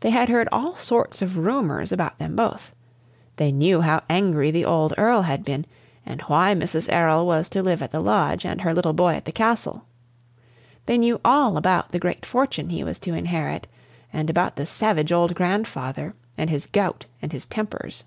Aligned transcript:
They 0.00 0.10
had 0.10 0.28
heard 0.28 0.48
all 0.50 0.74
sorts 0.74 1.22
of 1.22 1.38
rumors 1.38 1.92
about 1.92 2.18
them 2.18 2.34
both; 2.34 2.74
they 3.36 3.52
knew 3.52 3.80
how 3.80 4.00
angry 4.10 4.50
the 4.50 4.64
old 4.64 4.92
Earl 4.98 5.22
had 5.22 5.44
been, 5.44 5.66
and 6.04 6.20
why 6.22 6.52
Mrs. 6.52 6.92
Errol 6.92 7.28
was 7.28 7.48
to 7.50 7.62
live 7.62 7.80
at 7.80 7.92
the 7.92 8.00
lodge 8.00 8.44
and 8.44 8.62
her 8.62 8.74
little 8.74 8.92
boy 8.92 9.14
at 9.14 9.24
the 9.24 9.30
castle; 9.30 9.84
they 10.86 10.98
knew 10.98 11.20
all 11.24 11.56
about 11.56 11.92
the 11.92 12.00
great 12.00 12.26
fortune 12.26 12.70
he 12.70 12.82
was 12.82 12.98
to 12.98 13.14
inherit, 13.14 13.68
and 14.12 14.28
about 14.28 14.56
the 14.56 14.66
savage 14.66 15.12
old 15.12 15.32
grandfather 15.36 16.14
and 16.36 16.50
his 16.50 16.66
gout 16.66 17.06
and 17.22 17.30
his 17.30 17.46
tempers. 17.46 18.02